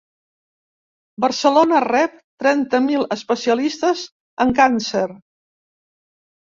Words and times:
Barcelona 1.25 1.83
rep 1.85 2.17
trenta 2.45 2.81
mil 2.89 3.07
especialistes 3.19 4.05
en 4.49 4.59
càncer 4.65 5.07